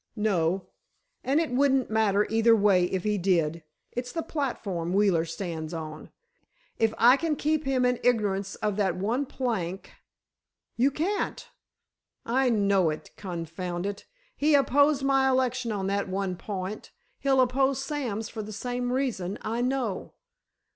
"No; 0.15 0.65
and 1.23 1.39
it 1.39 1.51
wouldn't 1.51 1.91
matter 1.91 2.25
either 2.31 2.55
way 2.55 2.85
if 2.85 3.03
he 3.03 3.19
did. 3.19 3.61
It's 3.91 4.11
the 4.11 4.23
platform 4.23 4.93
Wheeler 4.93 5.25
stands 5.25 5.75
on. 5.75 6.09
If 6.79 6.91
I 6.97 7.15
can 7.17 7.35
keep 7.35 7.65
him 7.65 7.85
in 7.85 7.99
ignorance 8.03 8.55
of 8.55 8.77
that 8.77 8.95
one 8.95 9.27
plank——" 9.27 9.91
"You 10.75 10.89
can't." 10.89 11.47
"I 12.25 12.49
know 12.49 12.89
it—confound 12.89 13.85
it! 13.85 14.07
He 14.35 14.55
opposed 14.55 15.03
my 15.03 15.29
election 15.29 15.71
on 15.71 15.85
that 15.85 16.09
one 16.09 16.35
point—he'll 16.35 17.39
oppose 17.39 17.77
Sam's 17.83 18.27
for 18.27 18.41
the 18.41 18.51
same 18.51 18.91
reason, 18.91 19.37
I 19.43 19.61
know." 19.61 20.15